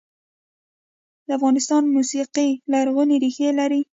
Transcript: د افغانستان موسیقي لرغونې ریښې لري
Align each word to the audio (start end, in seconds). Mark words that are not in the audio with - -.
د 1.27 1.29
افغانستان 1.37 1.83
موسیقي 1.95 2.49
لرغونې 2.73 3.15
ریښې 3.23 3.49
لري 3.59 3.81